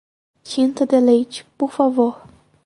Tinta 0.43 0.83
de 0.83 0.99
leite, 0.99 1.45
por 1.59 1.69
favor. 1.73 2.19